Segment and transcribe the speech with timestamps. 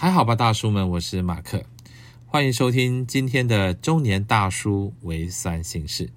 [0.00, 1.64] 还好吧，大叔们，我是马克，
[2.24, 6.10] 欢迎收听今天的中年大叔为三心事。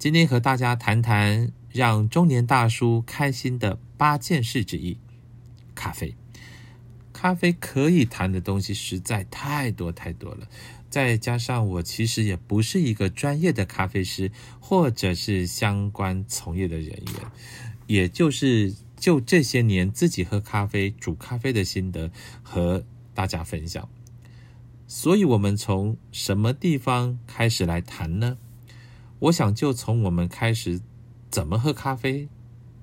[0.00, 4.98] 今天和大家谈谈让中年大叔开心的八件事之一——
[5.76, 6.16] 咖啡。
[7.12, 10.48] 咖啡可以谈的东西实在太多太多了，
[10.90, 17.30] 再加上我其实也不是一个专业的咖啡师，或者是相关从业的人员，
[17.86, 23.88] 也就是就这些年自己喝咖啡、煮咖啡的心得和大家分享。
[24.86, 28.38] 所以，我们从什么地方开始来谈呢？
[29.18, 30.80] 我想就从我们开始
[31.28, 32.28] 怎么喝咖啡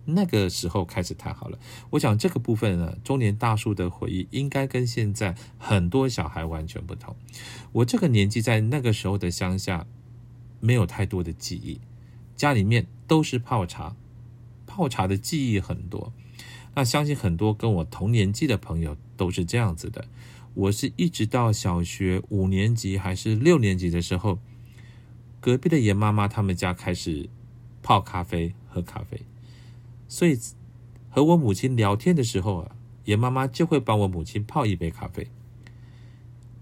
[0.03, 1.57] 那个时候开始谈好了。
[1.91, 7.15] 我想这个部分呢，中年大叔的回忆应该跟现在很多小孩完全不同。
[7.71, 9.87] 我这个年纪在那个时候的乡下，
[10.59, 11.79] 没有太多的记忆，
[12.35, 13.95] 家里面都是泡茶，
[14.79, 16.13] 泡茶的记忆很多。
[16.73, 20.07] 那相信很多跟我同年纪的朋友都是这样子的。
[20.53, 24.39] 我是一直到小学五年级还是六年级的时候。
[25.41, 27.29] 隔壁的严妈妈他们家开始
[27.81, 29.21] 泡咖啡、喝咖啡，
[30.07, 30.39] 所以
[31.09, 35.27] 和我母亲聊天的时候啊，严妈妈就会帮我母亲泡一杯咖啡。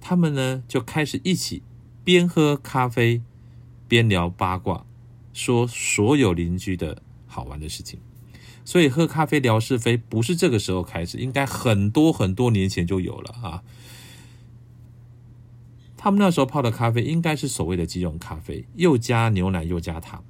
[0.01, 1.61] 他们呢就开始一起
[2.03, 3.21] 边喝咖啡
[3.87, 4.87] 边聊八卦，
[5.33, 7.99] 说所有邻居的好玩的事情。
[8.65, 13.63] 所以喝咖啡聊是非不是这个时候开始，应该很多很多年前就有了啊。
[15.95, 20.23] 他们那时候泡的咖啡应该是所谓的即溶咖啡，又加牛奶又加糖，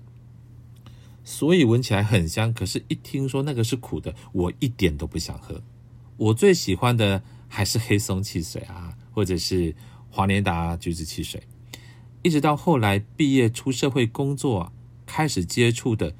[1.23, 2.53] 所以闻起来很香。
[2.53, 5.61] 可是，一听说那个是苦的，我一点都不想喝。
[6.15, 9.75] 我最喜欢的还是黑松汽水啊，或者是
[10.09, 11.43] 华年达橘子汽水。
[12.23, 14.71] 一直到后来毕业出社会工作，
[15.05, 16.15] 开始接触的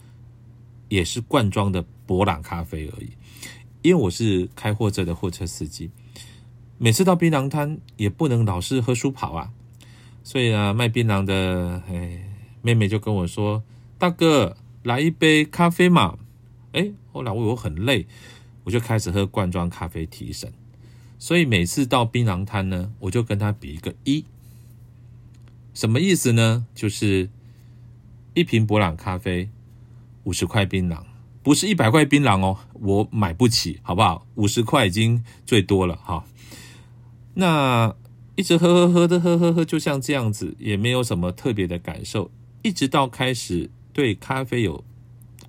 [0.90, 3.10] 也是罐装的博朗咖啡而已。
[3.82, 5.92] 因为我是开货车的货车司机。
[6.78, 9.52] 每次到槟榔摊也不能老是喝书跑啊，
[10.24, 12.24] 所以啊，卖槟榔的哎
[12.62, 13.64] 妹妹就跟我说
[13.98, 16.20] ：“大哥，来一杯咖啡嘛。”
[16.74, 18.06] 哎，后来我我很累，
[18.64, 20.54] 我就开始喝罐装咖啡提神。
[21.18, 24.24] 所以每次到槟榔摊呢，我就跟他比一个一，
[25.74, 26.68] 什么意思呢？
[26.76, 27.30] 就是
[28.36, 29.50] 一瓶博朗咖啡
[30.28, 31.00] 五十块槟榔，
[31.42, 34.28] 不是一百块槟榔哦，我买不起，好不好？
[34.36, 36.26] 五十块已经最多了哈。
[37.36, 37.96] 那
[38.36, 42.30] 一直喝喝喝的喝喝喝，就像这样子，也没有什么特别的感受。
[42.62, 44.84] 一直到开始对咖啡有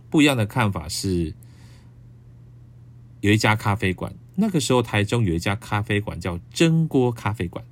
[0.09, 1.35] 不一样的看法，是
[3.21, 4.15] 有一家咖啡馆。
[4.37, 7.65] 那个时候台中有一家咖啡馆叫蒸锅咖啡馆。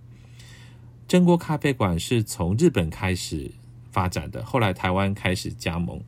[1.07, 3.53] 蒸锅咖啡馆是从日本开始
[3.93, 6.03] 发展的，后来台湾开始加盟。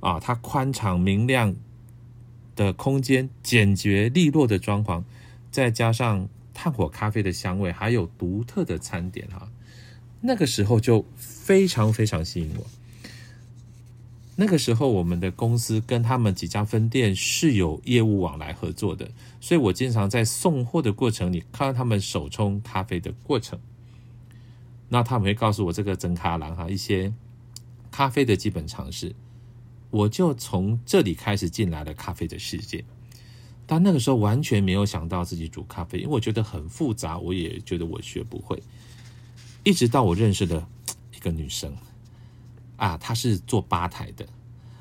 [0.00, 1.54] 啊，它宽敞明亮
[2.56, 5.04] 的空间，简洁利落的装潢，
[5.50, 6.28] 再加上。
[6.52, 9.48] 炭火咖啡的香味，还有独特的餐点哈，
[10.20, 12.66] 那个时候就非常非常吸引我。
[14.36, 23.58] 那个时候，我们的公司跟他们几家分店是有业务往来合作的，所以我经常在送货的过程里看到他们手冲咖啡的过程。
[24.90, 27.10] 那他们会告诉我这个真咖郎哈一些
[27.90, 29.14] 咖啡的基本常识，
[29.90, 32.84] 我就从这里开始进来了咖啡的世界。
[33.66, 38.60] 但那个时候完全没有想到自己煮咖啡，因为我觉得很复杂，我也觉得我学不会。
[39.62, 40.66] 一直到我认识的
[41.14, 41.72] 一个女生，
[42.76, 44.26] 啊，她是做吧台的，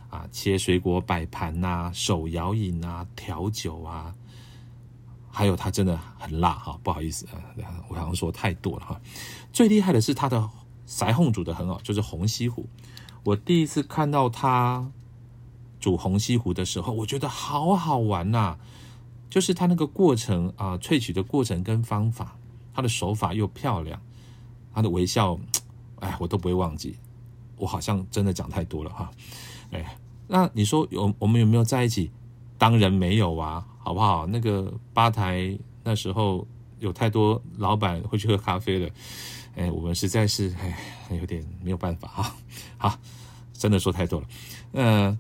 [0.09, 4.15] 啊，切水果、摆盘呐、手摇饮啊、调酒啊，
[5.29, 7.27] 还有她真的很辣哈，不好意思，
[7.89, 8.99] 我好像说太多了哈。
[9.53, 10.49] 最厉害的是她的
[10.87, 12.65] 腮红煮的很好，就是红西湖。
[13.23, 14.89] 我第一次看到她
[15.79, 18.57] 煮红西湖的时候，我觉得好好玩呐。
[19.29, 22.35] 就是他那个过程啊，萃取的过程跟方法，
[22.73, 24.01] 他的手法又漂亮，
[24.73, 25.39] 他的微笑，
[25.99, 26.97] 哎，我都不会忘记。
[27.55, 29.11] 我好像真的讲太多了哈，
[29.69, 29.95] 哎，
[30.27, 32.09] 那你说有我们有没有在一起？
[32.57, 34.25] 当然没有啊，好不好？
[34.25, 36.47] 那个吧台那时候
[36.79, 38.89] 有太多老板会去喝咖啡了，
[39.55, 40.75] 哎，我们实在是哎
[41.11, 42.35] 有点没有办法哈。
[42.77, 42.99] 好，
[43.53, 44.27] 真的说太多了，
[44.73, 45.17] 嗯。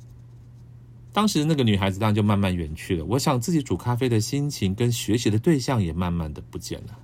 [1.11, 3.05] 当时那个女孩子当然就慢慢远去了。
[3.05, 6.99] 我想自己煮咖啡的心情跟学习的对象也慢慢的不见了。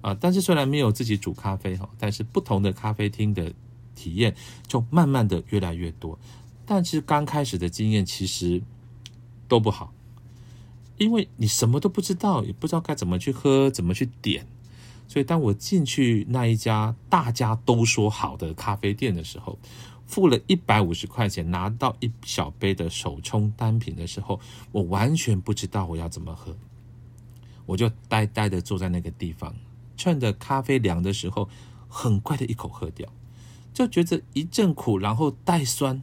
[0.00, 3.52] 啊，但是虽然没有自己煮咖啡哈，但是不同的咖啡厅的
[3.94, 4.34] 体验
[4.66, 6.18] 就慢慢的越来越多。
[6.64, 8.62] 但是刚开始的经验其实
[9.46, 9.92] 都不好，
[10.96, 14.46] 因为你什么都不知道，也不知道该怎么去喝，怎么去点。
[15.06, 19.58] 所以当我进去那一家大家都说好的咖啡店的时候，
[20.10, 24.40] 付了一百五十块钱拿到一小杯的手冲单品的时候，
[24.72, 26.56] 我完全不知道我要怎么喝。
[27.64, 29.54] 我就呆呆的坐在那个地方，
[29.96, 31.48] 趁着咖啡凉的时候，
[31.88, 33.08] 很快的一口喝掉，
[33.72, 36.02] 就觉得一阵苦，然后带酸，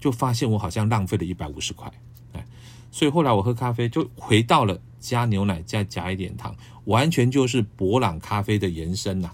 [0.00, 1.92] 就发现我好像浪费了一百五十块，
[2.32, 2.44] 哎，
[2.90, 6.56] 所以后来我喝咖啡就回到了加牛奶再加一点糖，
[6.86, 9.30] 完全就是博朗咖啡的延伸呐，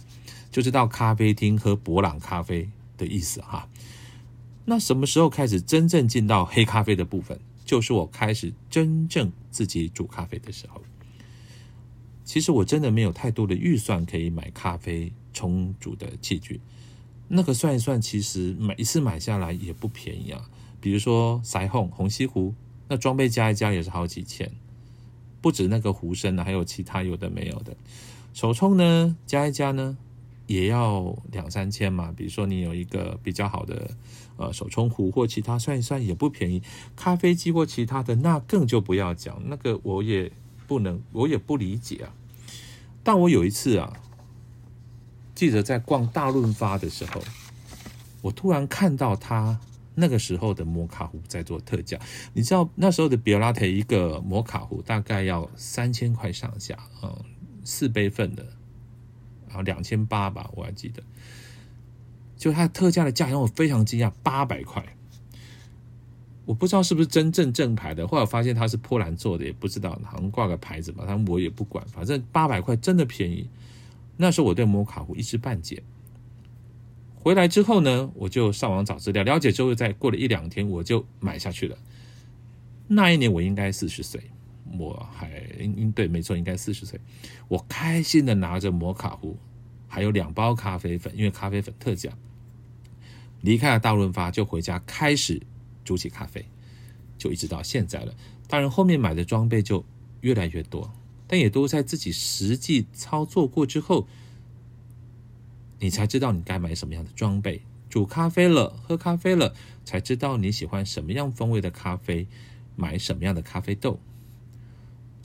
[0.50, 2.69] 就是到咖啡厅喝博朗咖啡。
[3.00, 3.67] 的意思哈。
[4.67, 7.41] 那什么时候开始真正进到黑咖啡的部分？
[7.64, 10.82] 就是我开始真正自己煮咖啡的时候。
[12.25, 16.61] 其实我真的没有太多的预算可以买咖啡冲煮的器具，
[17.26, 20.49] 那个算一算，其实每一次买下来也不便宜啊。
[20.81, 22.55] 比如说腮红、红西湖，
[22.88, 24.50] 那装备加一加也是好几千，
[25.41, 27.76] 不止那个壶身呢，还有其他有的没有的。
[28.32, 29.96] 手冲呢，加一加呢。
[30.50, 33.88] 也要两三千嘛，比如说你有一个比较好的
[34.37, 36.61] 呃手冲壶或其他，算一算也不便宜。
[36.97, 40.32] 咖啡机或其他的那更就不要讲，那个我也
[40.67, 42.12] 不能，我也不理解啊。
[43.05, 43.93] 但我有一次啊，
[45.37, 47.23] 记得在逛大润发的时候，
[48.20, 49.61] 我突然看到他
[49.94, 51.96] 那个时候的摩卡壶在做特价。
[52.32, 57.17] 你知道那时候的比拉特一个摩卡壶大概要三千块上下嗯，
[57.62, 58.44] 四杯份的。
[59.52, 61.02] 啊，两千八吧，我还记得，
[62.37, 64.85] 就它特价的价让我非常惊讶，八百块。
[66.47, 73.49] 我不知道是不是真正正牌的，后来我发现它是波兰做的，也不知道，好像挂个牌子吧，但我也不管，反正八百块真的便宜。
[74.17, 75.82] 那时候我对摩卡壶一知半解。
[77.14, 81.76] 回来之后呢，我就上网找资料，了解之后，再过了一两天，我就买下去了。
[82.88, 84.20] 那一年我应该四十岁。
[84.78, 87.00] 我还应对，没错，应该四十岁。
[87.49, 89.37] 我开心的拿着摩卡壶，
[89.88, 92.11] 还有两包咖啡粉，因为咖啡粉特价。
[93.43, 95.40] 离开了大润发，就回家开始
[95.84, 96.44] 煮起咖啡，
[97.17, 98.14] 就一直到现在了。
[98.46, 99.84] 当然，后面买的装备就
[100.20, 100.93] 越来越多，
[101.26, 104.06] 但也都在自己实际操作过之后，
[105.78, 107.62] 你才知道你该买什么样的装备。
[107.88, 112.26] 煮咖啡了，喝咖啡了，才知道你喜欢什么样风味的咖啡，
[112.76, 113.99] 买什么样的咖啡豆。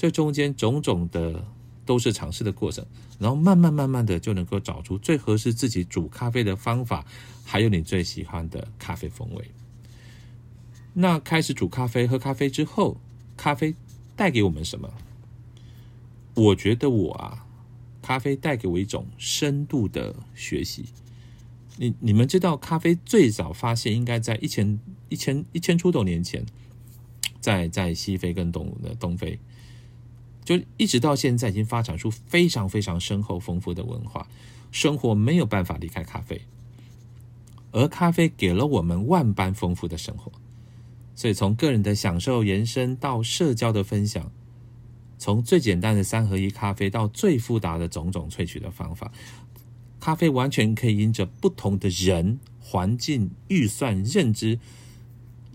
[0.06, 1.44] 这中间种种的
[1.84, 2.86] 都是尝试的过程，
[3.18, 7.04] 然后慢慢慢慢的就能够找出最合适自己煮咖啡的方法，
[7.44, 9.50] 还有你最喜欢的咖啡风味。
[10.94, 12.98] 那开始煮咖啡、喝咖啡之后，
[13.36, 13.74] 咖啡
[14.16, 14.94] 带给我们什么？
[16.36, 17.48] 我觉得我啊，
[18.04, 20.86] 咖啡带给我一种深度的学习。
[21.78, 24.80] 你你们知道，咖啡最早发现应该在一千
[25.10, 26.46] 一千一千出头年前，
[27.42, 29.40] 在在西非跟东的东非。
[30.46, 34.28] 就一直到现在，已经发展出非常非常深厚丰富的文化，
[34.72, 36.40] 生活没有办法离开咖啡，
[37.72, 40.32] 而咖啡给了我们万般丰富的生活。
[41.16, 44.32] 所以从个人的享受延伸到社交的分享，
[45.18, 49.12] 从最简单的三合一咖啡到最复杂的种种萃取的方法，
[50.00, 54.60] 咖啡完全可以因着不同的人、环境、预算、认知，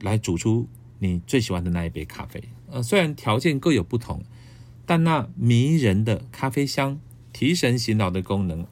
[0.01, 0.67] 来煮出
[0.99, 2.43] 你最喜欢的那一杯咖啡。
[2.73, 4.21] 呃，虽然条件各有不同。
[4.91, 6.99] 但那迷人的咖啡香、
[7.33, 8.67] 提神醒脑的功能，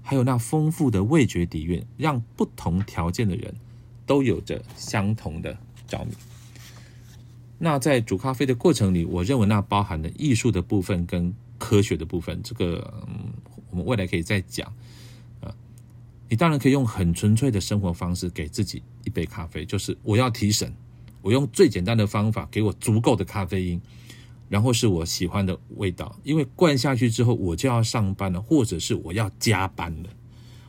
[0.00, 3.52] 还有那丰富的味觉底蕴，让不同条件的人
[4.06, 5.58] 都有着相同的
[5.88, 6.12] 着迷。
[7.58, 12.40] 那在煮咖啡的过程里，我认为那包含了艺术的部分跟科学的部分。
[12.44, 13.02] 这个，
[13.70, 14.72] 我们未来可以再讲。
[15.40, 15.52] 啊，
[16.28, 20.72] 你当然可以用很纯粹的生活方式给自己一杯咖啡，就是我要提神，
[21.20, 23.80] 我用最简单的方法给我足够的咖啡因。
[24.50, 30.10] 然后是我喜欢的味道，因为灌下去之后我就要上班了，或者是我要加班了，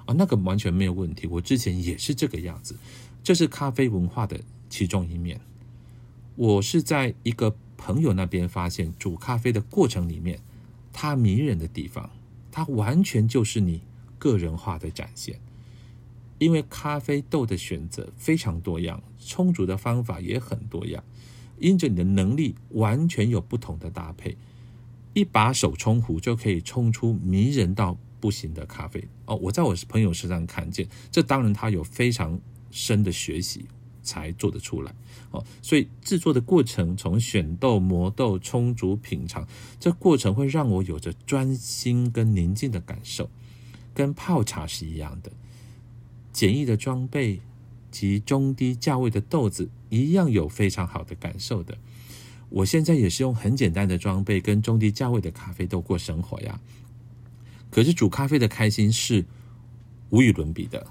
[0.05, 1.25] 啊，那个完全没有问题。
[1.25, 2.75] 我之前也是这个样子，
[3.23, 5.41] 这是咖啡文化的其中一面。
[6.35, 10.39] 我是在一个朋友那边发现煮咖啡的过程里面，
[10.93, 12.07] 它迷人的地方，
[12.51, 13.81] 它完全就是你
[14.19, 15.39] 个人化的展现。
[16.38, 21.03] 因为咖啡豆的选择非常多样，冲煮的方法也很多样。
[21.62, 24.36] 因着你的能力，完全有不同的搭配，
[25.13, 29.36] 一把手冲壶就可以冲出迷人到不行的咖啡哦！
[29.36, 32.39] 我在我朋友身上看见，这当然他有非常
[32.72, 33.65] 深的学习
[34.01, 34.91] 才做得出来
[35.30, 35.46] 哦。
[35.62, 39.48] 所以制作的过程，从选豆、磨豆、冲煮、品尝，
[39.80, 43.30] 这过程会让我有着专心跟宁静的感受，
[43.94, 45.32] 跟泡茶是一样的，
[46.34, 47.39] 简易的装备。
[47.91, 51.77] 及中低价位的豆子一样有非常好的感受的。
[52.50, 56.60] 我现在也是用很简单的装备跟中低价位的咖啡豆过生活呀。
[57.69, 59.24] 可是煮咖啡的开心是
[60.10, 60.88] 无与伦比的。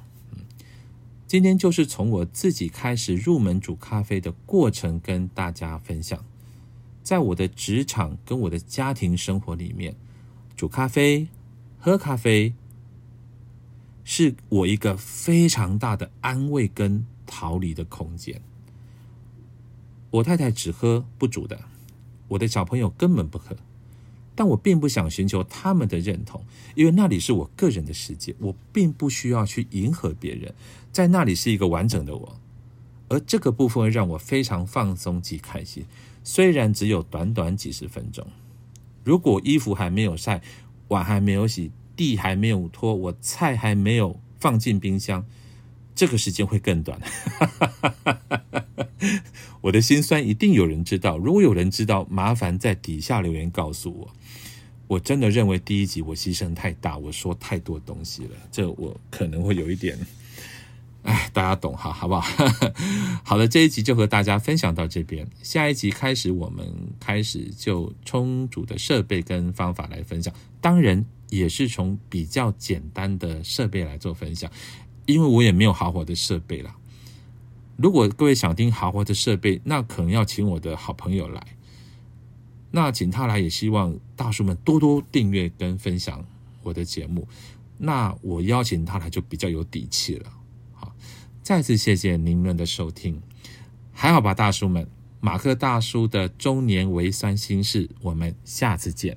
[1.26, 6.25] 今天就是从我自己开始入门煮咖啡的过程跟大家分享。
[7.02, 9.95] 在我的职场跟我的家庭生活里面，
[10.57, 11.28] 煮咖啡、
[11.78, 12.54] 喝咖啡，
[14.04, 18.40] 是我一个非常大的安慰跟逃离的空间。
[20.11, 21.61] 我太太只喝不煮的，
[22.28, 23.57] 我的小朋友根本不喝，
[24.35, 30.52] 但我并不想寻求他们的认同，因为那里是我个人的世界，我并不需要去迎合别人，
[30.90, 32.40] 在那里是一个完整的我，
[33.09, 35.85] 而这个部分让我非常放松及开心，
[36.25, 38.26] 虽然只有短短几十分钟。
[39.04, 40.42] 如果衣服还没有晒，
[40.88, 45.23] 碗还没有洗，地还没有拖，我菜还没有放进冰箱，
[45.95, 46.99] 这个时间会更短。
[49.61, 54.11] 我的心酸一定有人知道，如果有人知道，麻烦在底下留言告诉我。
[54.87, 59.99] 我真的认为第一集我牺牲太大，我说太多东西了，这我可能会有一点，
[61.02, 62.23] 哎，大家懂哈，好不好？
[63.23, 66.66] 好了，这一集就和大家分享到这边，下一集开始我们
[66.99, 74.50] 开始就充足的设备跟方法来分享，当然也是从比较简单的设备来做分享，
[75.06, 76.76] 因为我也没有豪华的设备啦。
[77.76, 81.46] 如果各位想听豪华的设备，那可能要请我的好朋友来。
[82.70, 86.25] 那请他来，也希望大叔们多多订阅跟分享
[86.62, 87.26] 我的节目。
[87.78, 90.30] 那我邀请他来就比较有底气了。
[90.72, 90.94] 好，
[91.42, 93.20] 再次谢谢您们的收听，
[93.92, 94.87] 还好吧，大叔们。
[95.22, 99.16] 马克大叔的中年微酸心事，我们下次见。